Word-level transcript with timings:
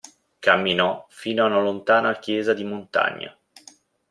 Camminò, 0.39 1.05
fino 1.09 1.45
ad 1.45 1.51
una 1.51 1.61
lontana 1.61 2.17
chiesa 2.17 2.55
di 2.55 2.63
montagna. 2.63 3.37